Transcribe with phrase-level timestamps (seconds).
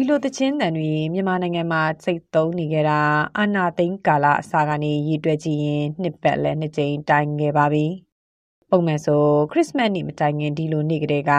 [0.00, 3.00] ဒီလိုတချင်းတန်တွေ မြန်မာနိုင်ငံမှာစိတ်သုံးနေကြတာ
[3.38, 7.86] အာနာသိန်းကာလအစာကနေရည်တွက်ကြည့်ရင် နှစ်ပတ်လဲနှစ်ကြိမ် တိုင်ခဲ့ပါပြီ။
[8.70, 11.32] ပုံမှန်ဆို ခရစ်စမတ်နေ့ မတိုင်ခင် ဒီလိုနေ့ကလေးက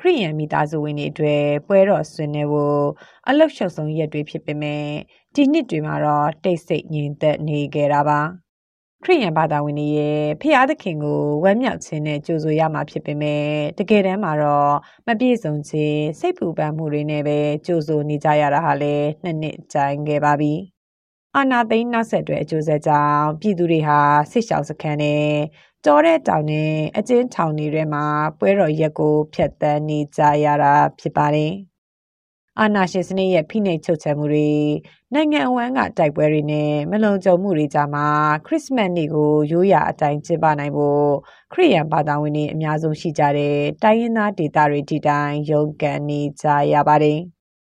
[0.00, 2.84] ခရိယန်မိသားစုဝင်တွေအတွက် ပွဲတော်ဆွေးနွေးဖို့
[3.28, 4.84] အလောက်ရှုပ်ဆုံးရက်တွေ ဖြစ်ပေမဲ့
[5.34, 8.20] ဒီနှစ်တွေမှာတော့ တိတ်ဆိတ်ငြိမ်သက်နေကြတာပါ။
[9.04, 13.44] ခရိယန်ဘာသာဝင်တွေရဲ့ဖျားသခင်ကိုဝမ်းမြောက်ခြင်းနဲ့ကြိုဆိုရမှာဖြစ်ပေမဲ့
[13.78, 14.74] တကယ်တမ်းမှာတော့
[15.06, 20.52] မပြည့်စုံခြင်းစိတ်ပူပန်မှုတွေနဲ့ပဲကြိုဆိုနေကြရတာဟာလည်းနှစ်နှစ်ကြာခဲ့ပါပြီ။
[21.36, 23.98] အာနာသိန်းနောက်ဆက်တွဲအကျိုးဆက်ကြောင့်ပြည်သူတွေဟာ
[24.30, 25.28] ဆစ်ရှောင်စခန်းနဲ့
[25.86, 28.04] တောတဲ့တောင်နဲ့အကျဉ်းထောင်တွေထဲမှာ
[28.38, 31.52] ပွဲတော်ရက်ကိုဖျက်ဆီးနေကြရတာဖြစ်ပါတယ်။
[32.60, 34.50] အာဏာရှင်စနစ်ရဲ့ဖိနှိပ်ချုပ်ချယ်မှုတွေ
[35.14, 38.06] နိုင်ငံအဝန်းကတိုက်ပွဲတွေနဲ့မလုံခြုံမှုတွေကြားမှာ
[38.46, 41.06] ခရစ်စမတ်နေ့ကိုရိုးရာအတိုင်းကျင်းပနိုင်ဖို့
[41.52, 47.20] ခရိယန်ဘာသာဝင်တွေအများဆုံးရှိကြတဲ့တိုင်းရင်းသားဒေသတွေဒီတိုင်းရုန်းကန်နေကြရပါတယ်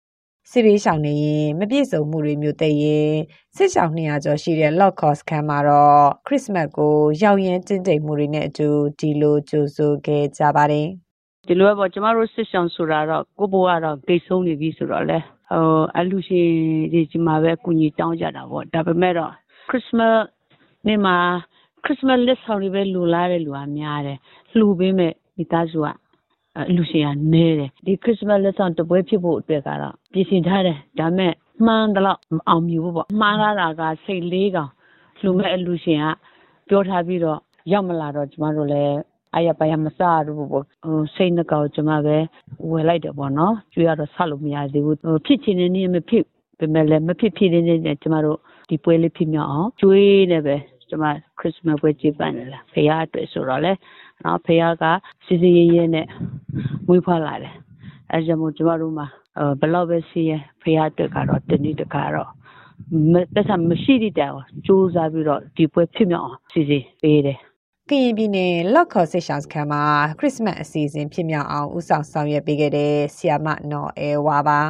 [0.50, 3.12] ။စစ်ဘေးရှောင်နေရင်မပြည့်စုံမှုတွေမျိုးသိရင်
[3.56, 8.68] စစ်ရှောင်200ကျော်ရှိတဲ့ Lock Cost ခန်းမှာတော့ခရစ်စမတ်ကို ရောက်ရင်းကျင့်ကြံမှုတွေနဲ့အတူ
[8.98, 10.88] ဒီလိုကြိုဆိုခဲ့ကြပါတယ်။
[11.46, 15.18] ဒီလိုပဲပေါ့ကျမတို့စစ်ဆောင်ဆိုတာတော့ကိုဘိုးကတော့ဂိတ်ဆုံးနေပြီဆိုတော့လေ
[15.50, 16.48] ဟိုအလူရှင်
[16.92, 19.32] ဒီဒီမှာပဲကုညီတောင်းကြတာပေါ့ဒါပေမဲ့တော့
[19.68, 20.18] ခရစ်စမတ်
[20.86, 21.16] နေ့မှာ
[21.84, 24.18] ခရစ်စမတ်လက်ဆောင်တွေပဲလူလာတဲ့လူကများတယ်
[24.56, 25.88] လှူပေးမဲ့မိသားစုက
[26.58, 31.32] အလူရှင်ကနဲတယ်ဒီခရစ်စမတ်လက်ဆောင်တပွဲဖြစ်ဖို့အတွက်ကတော့ပြင်ဆင်ထားတယ်ဒါပေမဲ့
[31.66, 32.18] မှန်တော့
[32.48, 34.70] အောင်မြူဖို့ပေါ့မှားလာတာကစိတ်လေးကောင်
[35.20, 36.06] လှူမဲ့အလူရှင်က
[36.68, 37.38] ပြောထားပြီးတော့
[37.72, 38.98] ရောက်မလာတော့ကျမတို့လည်း
[39.34, 40.64] အဲ့ရပါရမစားဘူးပေါ့
[41.14, 42.16] စိတ်နှကောက်ကျွန်မပဲ
[42.70, 46.24] ဝယ်လိုက်တယ်ပေါ့နော်ကျွေးရတော့ဆက်လို့မရသေးဘူးဖြစ်ချင်တဲ့နေ့မဖြစ်
[46.58, 48.38] ပေမဲ့လည်းမဖြစ်ဖြစ်တဲ့နေ့ကျွန်မတို့
[48.70, 50.56] ဒီပွဲလေးဖြစ်မြောက်အောင်ကျွေးနေပဲ
[50.88, 51.06] ကျွန်မ
[51.38, 53.72] ခရစ်စမတ်ပွဲကြည့်ပန်တယ်ဖေရအတွက်ဆိုတော့လေ
[54.24, 54.84] နော်ဖေရက
[55.24, 56.06] စီစီရဲရဲနဲ့
[56.86, 57.54] မွေးဖွားလာတယ်
[58.10, 59.06] အဲကြောင့်မို့ကျွန်မတို့မှာ
[59.60, 62.30] ဘလောက်ပဲစီးရဲဖေရအတွက်ကတော့တနည်းတကားတော့
[63.34, 67.38] ပတ်စံမရှိတဲ့တောင်စူးစမ်းပြီးတော့ဒီပွဲဖြစ်မြောက်အောင်စီစီပေးတယ်
[67.90, 69.82] ကရင်ပြည်နယ်လော့ခေါ်စစ်ရှောင်းစခန်းမှာ
[70.18, 74.60] ခရစ်စမတ်အစီအစဉ်ဖြစ်မြောက်အောင်ဦးဆောင်ဆောင်ရွက်ပေးခဲ့တဲ့ဆီယာမနော်အဲဝါပါ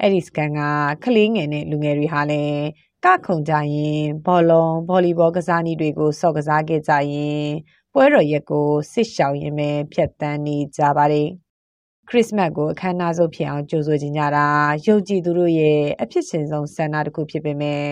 [0.00, 0.60] အဲ့ဒီစခန်းက
[1.04, 2.62] ကလေးငယ်နဲ့လူငယ်တွေဟာလည်း
[3.04, 7.46] ကခုံကြရင်ဘောလုံးဗော်လီဘောကစားနည်းတွေကိုစော့ကစားခဲ့ကြရင်
[7.92, 11.28] ပွဲတော်ရက်ကိုစစ်ရှောင်းရင်ပဲဖြတ်တန်းနေကြပါတယ်
[12.08, 14.46] ခရစ်စမတ်ကိုအခမ်းအနားဆုံးဖြစ်အောင်ကြိုးဆိုကြကြတာ
[14.86, 17.84] ယုံကြည်သူတို့ရဲ့အဖြစ်ရှင်ဆုံးဆန္ဒတစ်ခုဖြစ်ပေမဲ့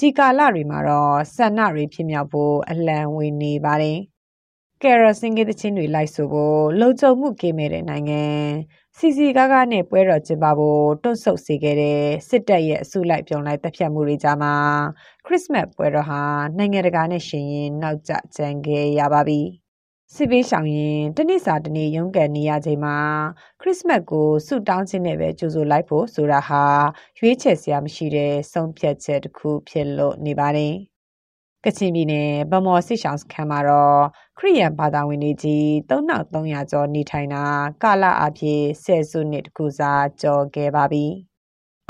[0.00, 3.98] ဒီကာလတွေမှာတော့ဆန္ဒတွေဖြစ်မြောက်ဖို့အလံဝင်နေပါတယ်။
[4.82, 8.22] ကယ်ရစင်ကတဲ့ချင်းတွေလိုက်ဆိုဖို့လုံခြုံမှုကင်းမဲ့တဲ့နိုင်ငံ
[8.98, 14.54] စီစီကားကားနဲ့ပွဲတော်ကျင်းပဖို့တွန့်ဆုတ်စေခဲ့တဲ့စစ်တပ်ရဲ့အစုလိုက်ပြောင်းလိုက်တပ်ဖြတ်မှုတွေကြားမှာ
[15.26, 16.22] ခရစ်စမတ်ပွဲတော်ဟာ
[16.58, 19.40] နိုင်ငံတကာနဲ့ရှင်ရင်နောက်ကျကျန်ခဲ့ရပါပြီ။
[20.14, 22.96] စစ်ပေးရှောင်ရင်တနေ့စာတနေ့ရုန်းကန်နေရချိန်မှာ
[23.60, 26.64] ခရစ်စမတ်ကိုဆုတောင်းခြင်းနဲ့ပဲကြိုဆိုလိုက်ဖို့ဆိုတာဟာ
[27.18, 30.74] ရွေးချယ်စရာမရှိတဲ့ဆုံးဖြတ်ချက်တစ်ခုဖြစ်လို့နေပါတယ်။
[31.64, 34.02] ကချင်ပြည်နယ်ဗမော်စစ်ရှောင်းစခန်းမှာတော့
[34.38, 37.44] ခရိယန်ဘာသာဝင်တွေကြီး3300ကျော်နေထိုင်တာ
[37.82, 39.92] ကာလအဖြစ်ဆယ်စုနှစ်တခုစာ
[40.22, 41.06] ကျော်ခဲ့ပါပြီ။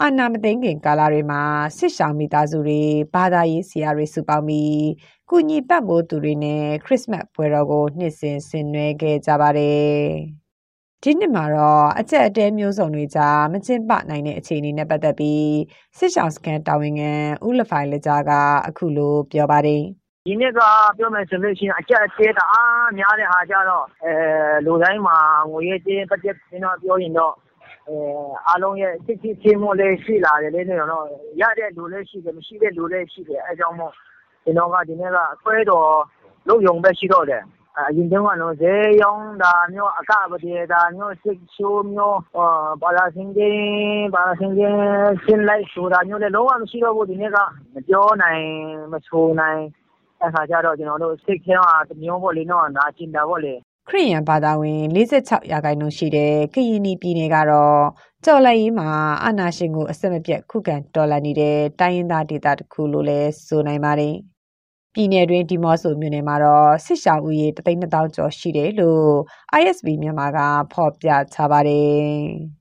[0.02, 1.42] အာနာမသိငင်ကာလတွေမှာ
[1.76, 2.82] စစ်ရှောင်းမိသားစုတွေ
[3.14, 4.86] ဘာသာရေးဆရာတွေစုပေါင်းပြီး
[5.30, 9.98] ကုညီပတ်မိုးသူတွေနဲ့ခရစ်စမတ်ပွဲတော်ကိုနှစ်စဉ်ဆင်နွှဲခဲ့ကြပါတယ်။
[11.02, 15.48] ဒီနှစ်မှာတော့အကြက်အတဲမျိုးစုံတွေကြားမကျင့်ပနိုင်တဲ့အခြေအနေနဲ့ပတ်သက်ပြီး
[15.98, 17.12] စစ်ရှောင်းစကန်တာဝန်ခံ
[17.46, 18.32] ဦးလဖိုင်လက်ကြားက
[18.66, 19.82] အခုလိုပြောပါတယ်။
[20.26, 20.60] ဒီနှစ်က
[20.98, 24.12] ပြောမယ်ဆိုလို့ရှိရင်အကြက်အတဲတအားများတဲ့ဟာကြတော့အဲ
[24.64, 25.18] လူတိုင်းမှာ
[25.50, 27.34] ငွေရေးချင်းပတ်သက်ပြီးတော့ပြောရင်တော့
[28.48, 31.06] အားလုံးရဲ့ချစ်ချစ်ချင်းမို့လည်းရှိလာတယ်လေနော်
[31.40, 33.92] ရတဲ့လူလည်းရှိတယ်မရှိတဲ့လူလည်းရှိတယ်အဲကြောင့်မို့
[34.44, 35.88] ကျွန်တော်ကဒီနေ့ကခွဲတော်
[36.48, 37.42] လုံယုံပဲရှိတော့တယ်
[37.78, 42.20] အရင်တုန်းကတော့ဈေးရောင်းတာမျိုးအကပတိတာမျိုးစစ်ချိုးမျိုး
[42.82, 44.78] ဘာလာစင်ကင်းဘာလာစင်ကင်း
[45.24, 47.38] ရှင်းလိုက်ဆိုတာမျိုးလည်းလုံးဝမရှိတော့ဘူးဒီနေ့က
[47.74, 48.42] မပြောနိုင်
[48.92, 49.60] မဆိုနိုင်
[50.24, 53.54] အခါကျတော့ကျွန်တော်တို့စိတ်ထဲမှာတမျိုးပေါ့လေနော်နာကျင်တာပေါ့လေ
[53.90, 57.82] ခရိယန်ဘာသာဝင်46ရာခိုင်နှုန်းရှိတဲ့ကရင်ပြည်နယ်ကတော့
[58.24, 58.88] ကြော်လိုက်ရေးမှာ
[59.24, 64.14] အာနာရှင်ကိုအဆက်မပြတ်ခုခံတော်လှန်နေတဲ့တိုင်းရင်းသားဒေသတစ်ခုလို့လည်းဆိုနိုင်ပါတယ်
[64.94, 69.08] ပြည်နယ်တွင်းဒီမော့ဆိုမြို့နယ်မှာတော့စစ်ရှောင်းဦးရေ3,000ကျော်ရှိတယ်လို့
[69.60, 70.38] ISB မြန်မာက
[70.72, 72.02] ဖော်ပြထားပါတယ်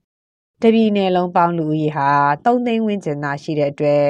[0.62, 2.10] ။တပြည်နယ်လုံးပေါင်းလူဦးရေဟာ
[2.44, 4.04] 3သိန်းဝန်းကျင်သာရှိတဲ့အတွက်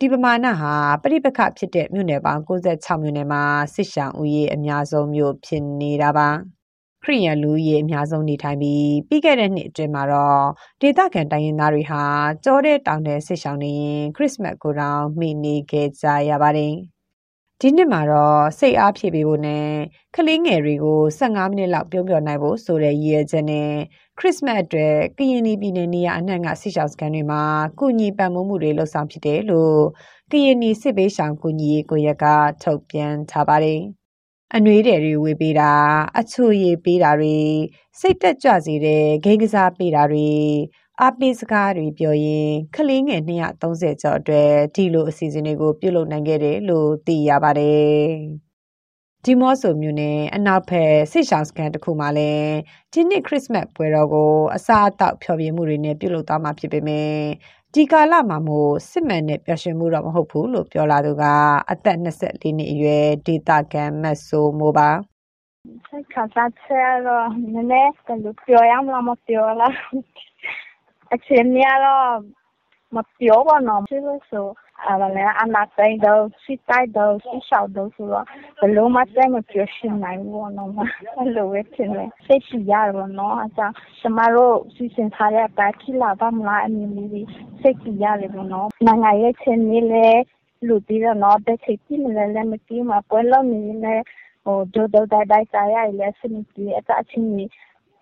[0.00, 3.42] ဒီပမာဏဟာပြိပခဖြစ်တဲ့မြို့နယ်ပေါင်း96မြို့နယ်မှာ
[3.74, 6.30] စစ်ရှောင်းဦးရေအများဆုံးမြို့ဖြစ်နေတာပါ။
[7.04, 10.44] ခရီးရန်လူကြီးအများဆုံးနေထိုင်ပြီးပြီးခဲ့တဲ့နှစ်အတွင်းမှာတော့
[10.80, 12.02] ဒေသခံတိုင်းရင်းသားတွေဟာ
[12.44, 16.74] ကြောတဲ့တောင်တဲ့ဆစ်ဆောင်နေရင်ခရစ်စမတ်ကိုတောင်မိနေခဲ့ကြရပါတယ်။
[17.60, 19.68] ဒီနှစ်မှာတော့စိတ်အားဖြည့်ပေးဖို့နဲ့
[20.14, 23.70] ကလေးငယ်တွေကို15မိနစ်လောက်ပြုံးပြော်နိုင်ဖို့ဆိုတဲ့ရည်ရွယ်ချက်နဲ့
[24.18, 27.42] ခရစ်စမတ်အတွက်ကရင်ပြည်နယ်နေရာအနှံ့ကဆစ်ဆောင်စခန်းတွေမှာ
[27.80, 29.80] ကုညီပံ့ပိုးမှုတွေလှုပ်ဆောင်ဖြစ်တယ်လို့
[30.30, 32.24] ကရင်နီစစ်ပေးဆောင်ကုညီရေးကိုရက
[32.62, 33.82] ထုတ်ပြန်ထားပါတယ်။
[34.54, 35.72] အနှွေးတယ်တွေဝေပေးတာ
[36.18, 37.36] အချိုရည်ပေးတာတွေ
[38.00, 40.28] စိတ်တက်ကြွစေတဲ့ဂိမ်းကစားပေးတာတွေ
[41.02, 47.98] အပိစကားတွေပြောရင်ကလေးငယ်230ကျော်အတွက်ဒီလိုအစီအစဉ်တွေကိုပြုလုပ်နိုင်ခဲ့တယ်လို့သိရပါတယ်။
[49.28, 52.52] ဒီမော့ဆိုမျိုးနဲ့အနောက်ဘက်ဆိတ်ရှောင်းစကန်တစ်ခုမှာလည်း
[52.92, 57.10] ဒီနှစ်ခရစ်စမတ်ပွဲတော်ကိုအစားအသောက်ဖျော်ဖြေမှုတွေနဲ့ပြုလုပ်သွားမှာဖြစ်ပေမဲ့
[57.74, 61.24] ဒီကာလမှာမို့စစ်မှန်တဲ့ပျော်ရွှင်မှုတော့မဟုတ်ဘူးလို့ပြောလာသူက
[61.70, 64.90] အသက်24နှစ်အရွယ်ဒေတာကန်မတ်ဆိုမိုးပါ
[65.86, 69.74] စိတ်ခါစားချက်တော့နည်းနည်းကလို့ပြောရမလားမပြောလား
[71.14, 72.06] အချင်းများတော့
[72.96, 74.46] မပြောပါတော့သူလို့ဆို
[74.86, 78.24] အဲဒါလည်းအနာသိတော့စိတ်တိုက်တော့စိတ်ရှောက်တော့ဆိုတော့
[78.60, 80.70] ဘလုံးမစိတ်မပြောရှင်းနိုင်ဘူးနော်
[81.16, 87.10] အဲ့လိုပဲဖြစ်နေစိတ်ရှိရတော့နော်အကြောင်းကျမတို့ စီစဉ်ထားတဲ့အတိုင်း ဖြစ်လာပါမလားအမြင်လေး
[87.60, 90.08] စိတ်ကြည်ရတယ်ပေါ့နော် နိုင်ငံရဲ့ချင်းလေးလေ
[90.66, 93.96] လူပြီးတော့နော်တဲ့ချိတ်ပြနေလဲမကြည့်မှာပွဲလုံးနေလဲ
[94.44, 97.50] ဟိုဒိုဒိုတိုက်တိုက်စားရလဲစနေကြီးအတအချင်းကြီး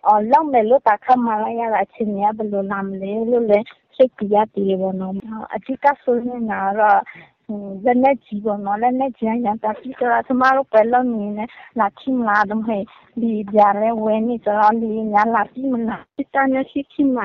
[0.06, 3.58] အော်လောက်မယ်လို့တာခမလာရတာချင်းရဘယ်လိုလာမလဲလို့လဲ
[3.96, 5.14] စိတ်ကြည်ရတယ်ပေါ့နော်
[5.54, 7.00] အဓိကဆိုနေတာတော့
[7.84, 11.48] လက်နဲ့ကြီးပေါ့နော်လက်နဲ့ကြီးရတာပြီးတော့ကျမတို့ပဲလုံးနေနဲ့
[11.81, 12.82] လာချိမလာတော့ဟဲ့
[13.20, 17.19] ဒီကြလဲဝဲနေတော့ဒီညာလာပြီးမလားဒီတန်းရရှိချိမ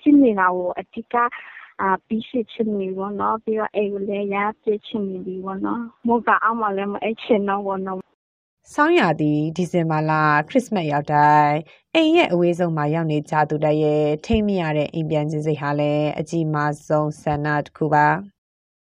[0.00, 1.14] ချိနေတာကိုအဓိက
[1.82, 7.98] အာပြီးရှိချင်နေပေါ့နော်ပြီးတော့အိမ်လည်းရပြချင်နေပြီပေါ့နော်မို့ကအောင်မလည်းမအိတ်ချင်တော့ပေါ့နော်
[8.74, 10.12] ဆောင်းရာသီဒီဇင်ဘာလ
[10.48, 11.56] ခရစ်စမတ်ရောက်တိုင်း
[11.94, 18.06] အိမ်ရဲ့အဝေးဆုံးမှာရောက်နေကြသူတရဲ့ထိမ့်မရတဲ့အိမ်ပြန်ခြင်းစိတ်ဟာလည်းအကြီးမားဆုံးဆန္ဒတစ်ခုပါ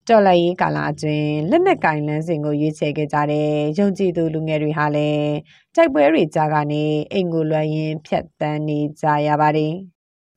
[0.08, 5.32] တော်လိုက်ရေးကာလအတွင်းလက်နက်ကင်လန်းစဉ်ကိုရွေးချယ်ခဲ့ကြတဲ့ယုံကြည်သူလူငယ်တွေဟာလည်း
[5.76, 9.74] တိုက်ပွဲတွေကြားကနေအိမ်ကိုလွှမ်းရင်းဖြတ်တန်းနေကြရပါတယ်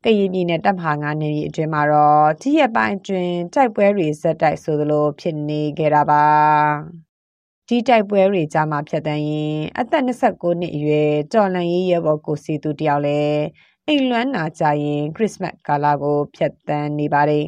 [0.05, 7.10] ကရင်ပြည်နယ်တပ်မဟာ9နယ်မြေအတွင်းမှာတော့ဒီရက်ပိုင်းအတွင်းတိုက်ပွဲတွေဇက်တိုက်ဆိုသလိုဖြစ်နေခဲ့တာပါ
[7.73, 13.43] ဒီတိုက်ပွဲတွေကြားမှာဖြတ်တန်းရင်အသက်29နှစ်အရွယ်တော်လန်ရေးရဲဘော်ကိုစီသူတယောက်လည်း
[13.87, 17.47] အိမ်လွမ်းနာကြရင်ခရစ်စမတ်ကာလကိုဖြတ်တန်းနေပါတယ်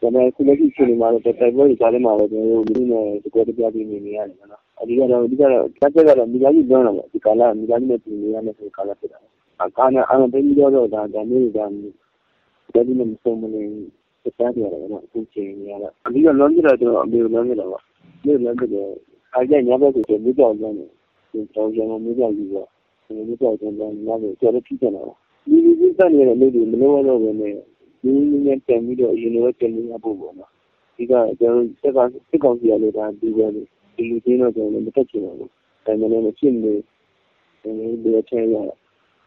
[0.00, 9.18] ကျွန်တော်ခုလက်ရှိချိန်မှာတော့တိုက်ပွဲတွေကြားထဲမှာလည်းကျွန်တော်တို့လူနဲ့တကွက်တပြားပြီးနေနေရတယ်နော်အဓိကတော့အဓိကတော့တက်တက်ကတော့မိသားစုလွမ်းတော့ဒီကာလမိသားစုနဲ့ပြည်နေရတဲ့ကာလဖြစ်တာ
[9.62, 11.66] အကားနဲ့အားလုံးသိပြီးတော့ဒါဒါမျိုးတွေကဒါ
[12.86, 13.62] ဒီနဲ့မဆုံးမနေ
[14.22, 17.80] စတဲ့ရတယ်နော်အခုချိန်ရတာအဓိကလွန်ပြတော့ကျွန်တော်အမေလွန်ပြတော့ပါ
[18.24, 20.90] မြေလွန်ပြတော့ အားကြညဘက်ကိုကျွန်တော်ကြောက်ကြတယ်
[21.32, 22.68] ကျွန်တော်ကျွန်တော်မျိုးကြောက်ယူတော့
[23.04, 25.14] ကျွန်တော်ကြောက်တယ်တော့ညဘက်ကျော်လို့ဖြစ်နေတာပါ
[25.46, 26.10] ဒီဒီစတဲ့
[26.40, 27.52] လူတွေမလို့တော့ဘယ်နဲ့
[28.02, 30.50] ဒီနည်းနဲ့ပြန်ပြီးတော့အရင်လိုပြန်နေရဖို့ပေါ့နော်
[30.96, 31.98] ဒီကကျွန်တော်စက်က
[32.30, 35.46] စက်ကောင်စီရလို့ဒါဒီပဲဒီလူချင်းတော့ကျွန်တော်မတက်ချင်ဘူးဒါ
[35.84, 36.72] ပေမဲ့လည်းဖြစ်နေ
[37.62, 38.56] တယ်ဒီလိုချင်ရ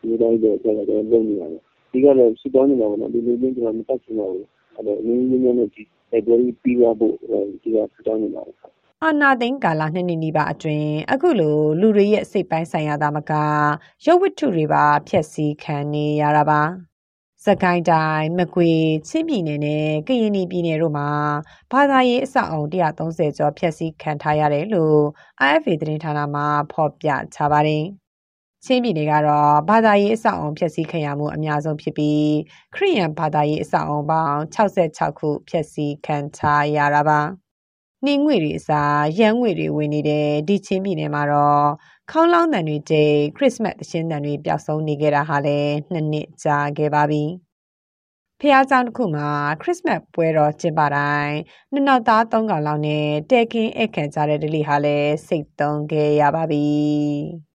[0.02, 7.16] ဒီတိုင်းတော့ကျွန်တော်လုပ်နေရတယ်ဒီကလည်းစစ်တောင်းနေတာပေါ့နော်ဒီလူချင်းကျွန်တော်မတက်ချင်တော့ဘူးအဲ့တော့နည်းနည်းနဲ့ဒီအဲ့ဒီပြီးရဖို့
[7.64, 8.44] ဒီကစစ်တောင်းနေတာ
[9.04, 13.32] အာနာသိန်းကာလနှစ်နှစ်နီးပါအတွင်းအခုလိုလူတွေရဲ့စိတ်ပိုင်းဆိုင်ရာသာမက
[14.06, 16.62] ရုပ်ဝတ္ထုတွေပါဖျက်ဆီးခံနေရတာပါ
[17.46, 18.72] စကိုင်းတိုင်းမကွေ
[19.08, 21.10] ချင်းပြည်နယ်နဲ့ကရင်ပြည်နယ်တို့မှာ
[21.72, 25.00] ဘာသာရေးအဆောက်အုံ130ကျော်ဖျက်ဆီးခံထားရတယ်လို့
[25.52, 27.84] IFA သတင်းဌာနမှဖော်ပြထားပါတယ်။
[28.66, 32.28] ချင်းပြည်နယ်ကတော့ဘာသာရေးအဆောက်အုံဖျက်ဆီးခံရမှုအများဆုံးဖြစ်ပြီး
[32.76, 37.22] ခရီးယန်ဘာသာရေးအဆောက်အုံပေါင်း66ခုဖျက်ဆီးခံထားရတာပါ။
[38.07, 41.69] နှင်းငွေတွေအစားရမ်းငွေတွေဝင်နေတဲ့ဒီချင်းပြည်နယ်မှာတော့
[42.11, 47.25] ခေါင်းလောင်းတန်တွေတိတ်ခရစ်စမတ်သင်းတန်တွေပျောက်ဆုံးနေခဲ့တာဟာလည်းနှစ်နှစ်ကြာခဲ့ပါပြီ။
[48.41, 49.31] ဖះเจ้าတစ်ခုမှာ
[49.63, 51.37] ခရစ်စမတ်ပွဲတော်ကျင်းပတိုင်း
[51.73, 56.67] နှစ်နောက်သားသုံးကောင်လောက်နဲ့တဲကင်းအခန့်ကြတဲ့ဒလီဟာလည်းစိတ်သုံးခဲ့ရပါပြီ။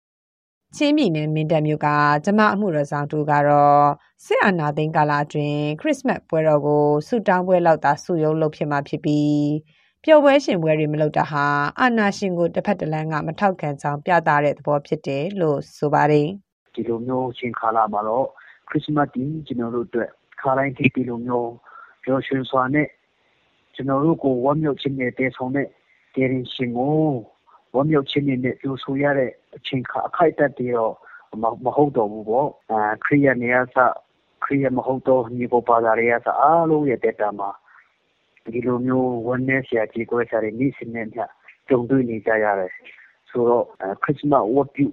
[0.77, 1.87] ချင်းပြည်နယ်မင်းတပ်မြို့က
[2.25, 3.87] ကျမအမှုတော်ဆောင်တူကတော့
[4.25, 9.37] စစ်အာဏာသိမ်းကာလအတွင်းခရစ်စမတ်ပွဲတော်ကိုဆူတောင်းပွဲလောက်သာစုယုံလုပ်ဖြစ်မှာဖြစ်ပြီး
[10.10, 11.44] ပျော်ပွဲရှင်ပွဲတွေမလုပ်တာဟာ
[11.80, 16.28] အာဏာရှင်ကိုတစ်ဖက်တစ်လမ်းကမထောက်ခံကြောင်းပြသတဲ့သဘောဖြစ်တယ်လို့ဆိုပါတယ်။
[16.74, 18.26] ဒီလိုမျိုးရှင်ခါလာမှာတော့
[18.68, 20.10] ခရစ်စမတ်ဒီကျွန်တော်တို့အတွက်
[20.40, 21.50] ခါတိုင်းဒီလိုမျိုး
[22.04, 22.88] ပျော်ရွှင်စွာနဲ့
[23.74, 25.66] ကျွန်တော်တို့ကိုဝမ်းမြောက်ခြင်းနဲ့တည်ဆောင်တဲ့
[26.14, 26.94] တည်ရင်ရှင်ကို
[27.74, 30.94] ဝဝမ်းမြောက်ခြင်းတွေနဲ့ပြောဆိုရတဲ့အချိန်ခါအခိုက်အတန့်တွေတော့
[31.64, 33.76] မဟုတ်တော့ဘူးပေါ့အဲခရိယနေရာစ
[34.44, 37.50] ခရိယမဟုတ်တော့ညီကိုပါတာတွေကစအားလုံးရဲ့တက်တာမှာ
[38.54, 41.24] ဒီလိုမျိုးဝမ်းနည်းစရာကြီးကွဲစားတွေနေ့စဉ်နဲ့မျှ
[41.68, 42.72] ကြုံတွေ့နေကြရတယ်
[43.30, 43.64] ဆိုတော့
[44.04, 44.86] ခရစ်မတ်ဝတ်ပြု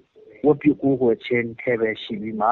[0.45, 2.49] ဝတ်ပြုကိုယ်ကိုချင်းထဲပဲရှိပြီးမှ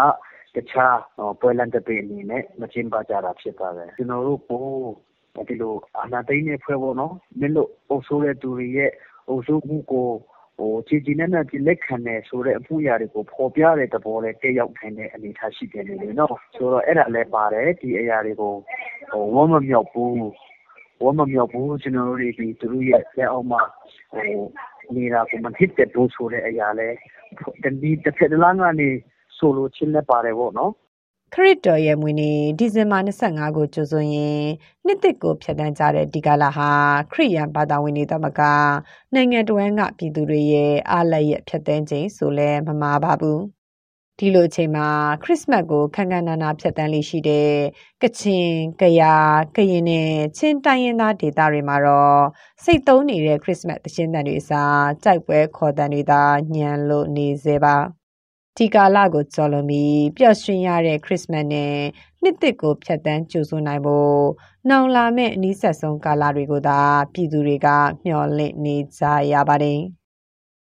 [0.56, 0.98] တခြား
[1.40, 4.64] ပွဲလန့်တပေအနေနဲ့မကျင်းပကြတာဖြစ်ပါတယ်ကျွန်တော်တို့ပို
[5.48, 8.92] ဒီလိုအာနာသိနေဖွဲ့ဖို့နော်မင်းတို့အုပ်စိုးတဲ့သူတွေရဲ့
[9.30, 10.08] အုပ်စိုးမှုကို
[10.58, 18.54] ဟိုကြည်ကြည်နဲ့နဲ့လက်ခံနေဆိုတဲ့အမှုရာတွေကိုပေါ်ပြတဲ့သဘောနဲ့တက်ရောက်နိုင်တဲ့အနေအထားရှိတယ်လေနော်ဆိုတော့အဲ့ဒါလည်းပါတယ်ဒီအရာတွေကို
[19.12, 20.16] ဟိုဝမ်းမမြောက်ဘူး
[21.04, 23.62] ဝမ်းမမြောက်ဘူးကျွန်တော်တို့တွေဒီသူတို့ရဲ့လက်အောက်မှာ
[24.14, 24.40] ဟို
[24.96, 26.90] နေတာကိုမဖြစ်တဲ့ဒိုးဆိုတဲ့အရာလဲ
[27.82, 28.90] ဒီတစ်ဖက်တစ်လမ်းကနေ
[29.38, 30.72] ဆိုလိုချင်းလည်းပါတယ်ပေါ့နော်
[31.34, 34.42] ခရစ်တော်ရဲ့မွေးနေ့ဒီဇင်ဘာ25ကိုကြိုဆိုရင်
[34.86, 36.70] နှစ်သစ်ကိုဖြတ်တန်းကြတဲ့ဒီကာလဟာ
[37.12, 38.42] ခရစ်ယာန်ဘာသာဝင်တွေသမက
[39.14, 43.63] နိုင်ငံတော်ကပြည်သူတွေရဲ့အားလက်ရဖြတ်တန်းခြင်းဆိုလဲမမှားပါဘူး
[44.26, 44.88] ဒီလိုအချိန်မှာ
[45.24, 47.54] ခရစ်စမတ်ကိုခန်းခန်းနာနာဖြတ်တန်းလေးရှိတဲ့
[48.02, 48.48] ကချင်၊
[48.82, 52.24] ကယား၊ကရင်နဲ့ချင်းတိုင်းရင်းသားဒေသတွေမှာတော့
[52.64, 56.24] စိတ်သုံးနေတဲ့ခရစ်စမတ်သင်းတန်တွေအစားကြိုက်ပွဲခေါ်တန်တွေသာ
[56.56, 57.76] ညံလို့နေစေပါ
[58.58, 61.76] ဒီကာလကိုကြော်လွန်ပြီးပျော်ရွှင်ရတဲ့ခရစ်စမတ်နဲ့
[62.22, 64.22] နှစ်သစ်ကိုဖြတ်တန်းကြိုဆိုနိုင်ဖို့
[64.70, 66.80] နောင်လာမယ့်အနည်းဆက်ဆုံးကာလတွေကိုသာ
[67.14, 67.68] ပြည်သူတွေက
[68.06, 69.82] မျှော်လင့်နေကြရပါတယ်။